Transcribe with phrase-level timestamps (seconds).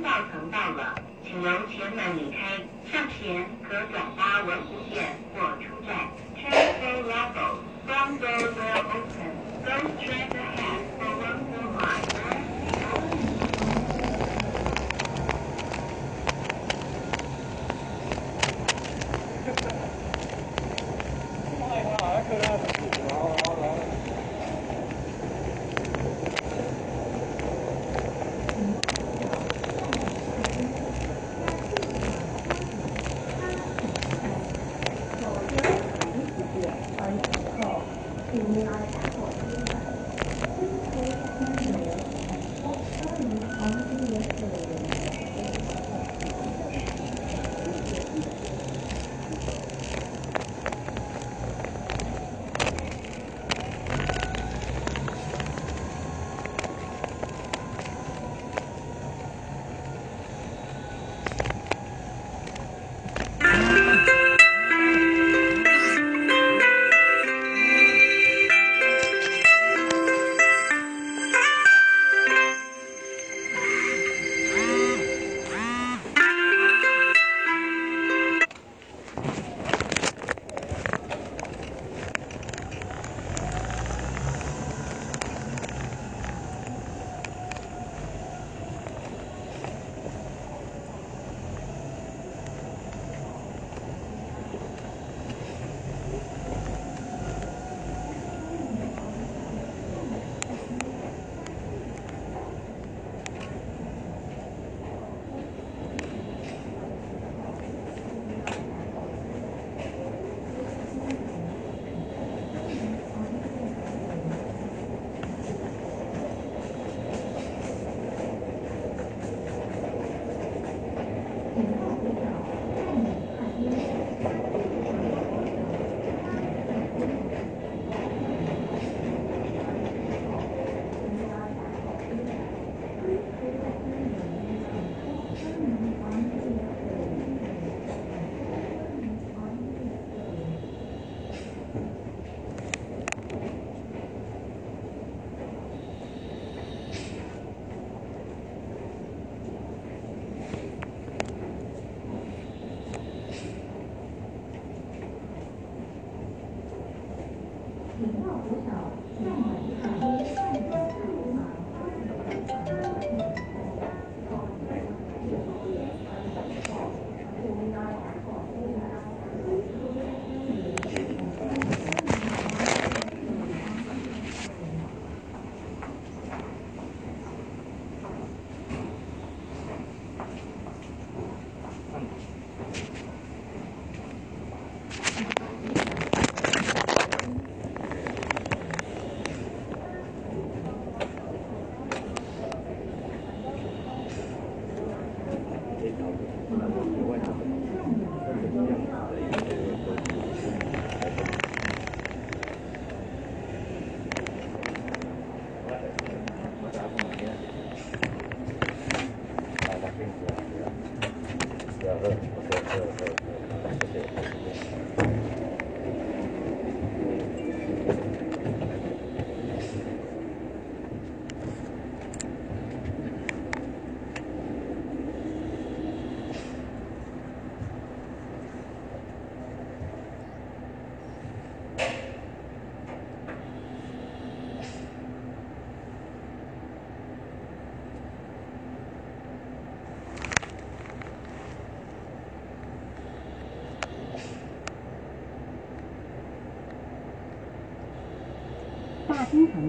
[0.00, 2.38] 乘通道层到了，请由前门离开。
[2.90, 6.08] 向前可转搭文湖线或出站。
[6.34, 7.60] Transfer level.
[7.86, 9.02] Front door will open.
[9.62, 10.49] Go straight ahead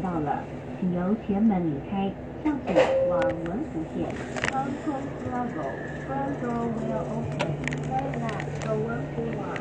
[0.01, 0.43] 到了，
[0.79, 2.11] 请由前门离开，
[2.43, 2.73] 向左
[3.09, 4.09] 往文湖线。
[4.51, 5.71] Concourse level,
[6.07, 7.51] front door will open.
[7.87, 9.60] Turn left for Wenhu Line.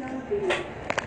[0.00, 0.99] Thank you.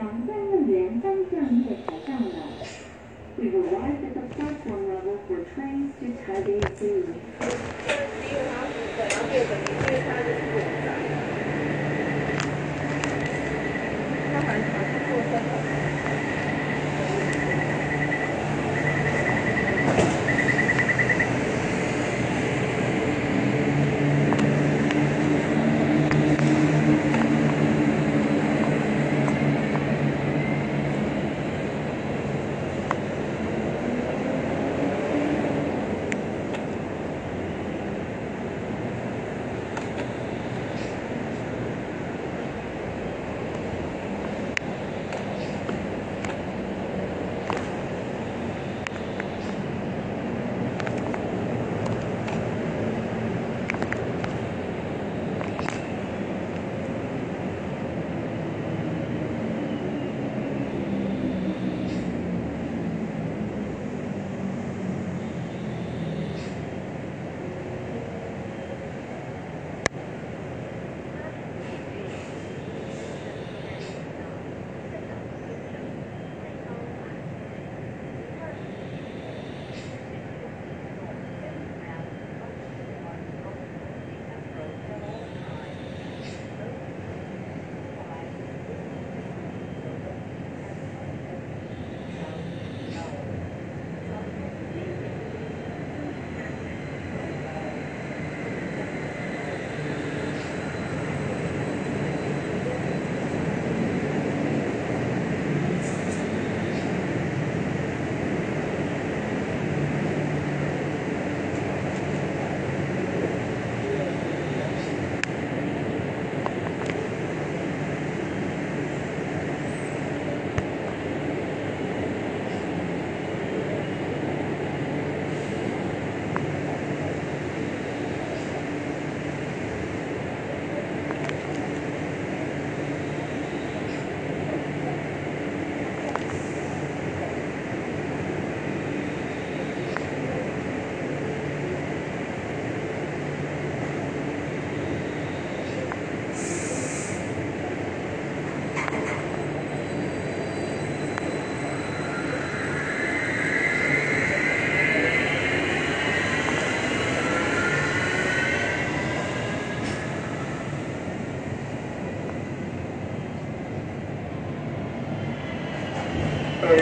[0.00, 2.28] 工作人员刚刚你也排上了。
[3.38, 7.04] We've arrived at the platform level for trains to Taipei Zoo.
[7.38, 10.86] 他只有他是在老街的，因为他是火车站。
[14.32, 15.73] 他还是在中山路。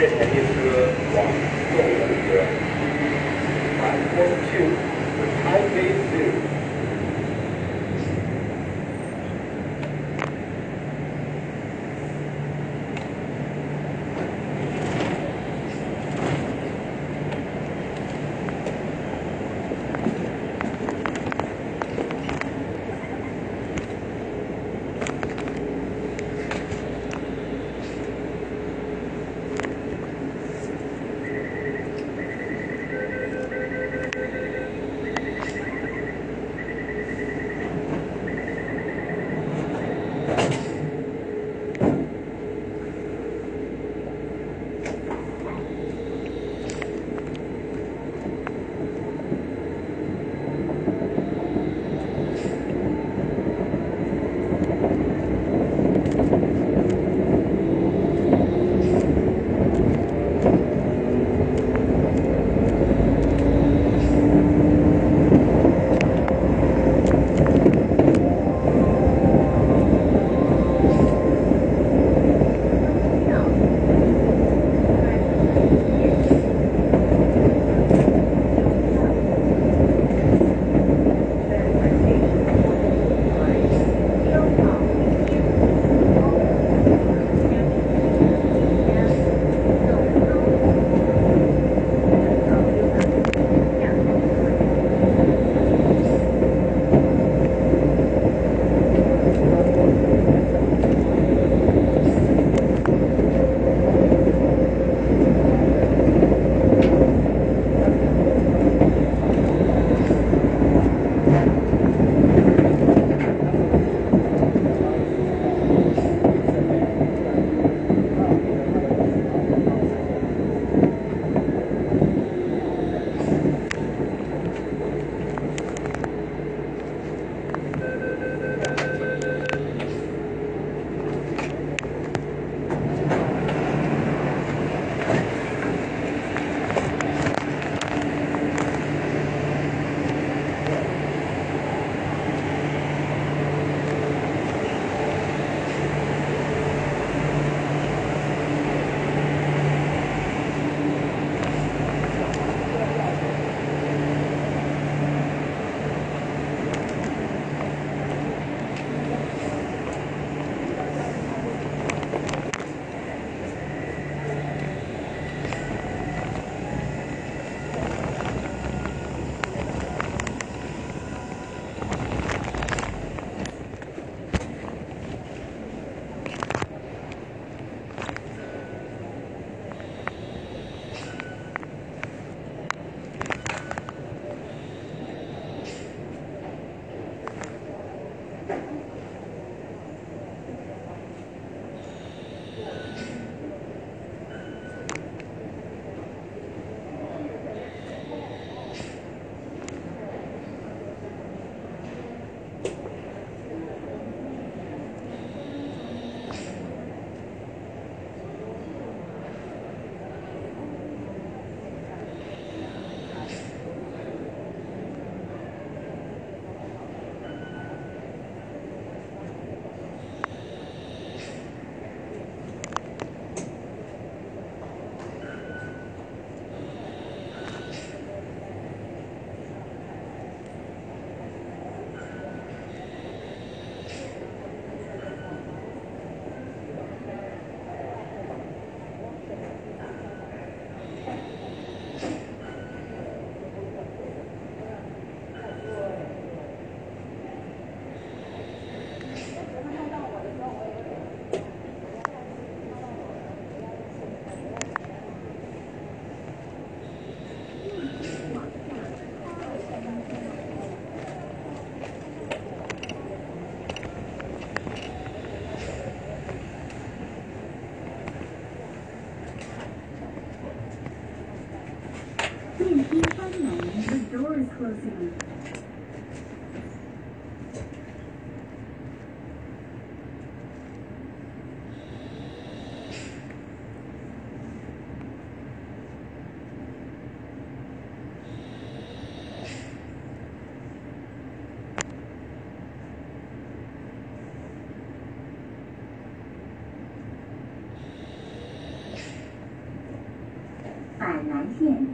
[0.02, 0.41] it.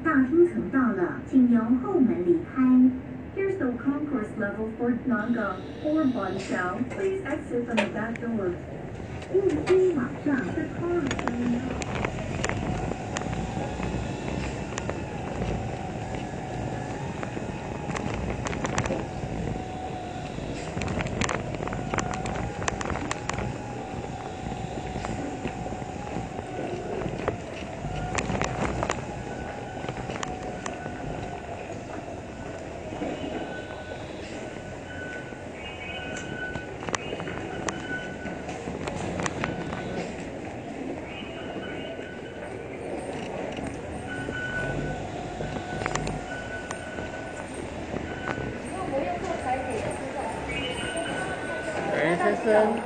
[0.07, 2.61] 大厅层到了，请由后门离开。
[3.35, 6.77] Here's the concourse level for Nanga or Bonchao.
[6.91, 8.53] Please exit from the back door.
[9.33, 11.16] 雾星马上 the car is coming
[52.48, 52.77] Yeah.